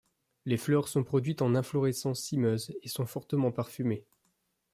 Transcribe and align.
Les 0.47 0.57
fleurs 0.57 0.87
sont 0.87 1.03
produites 1.03 1.43
en 1.43 1.53
inflorescences 1.53 2.23
cymeuses 2.23 2.75
et 2.81 2.87
sont 2.87 3.05
fortement 3.05 3.51
parfumées. 3.51 4.03